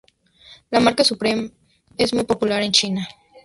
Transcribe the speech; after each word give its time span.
La 0.71 0.79
marca 0.79 1.03
Supreme 1.03 1.51
es 1.95 2.11
muy 2.11 2.23
popular 2.23 2.63
en 2.63 2.71
China. 2.71 3.07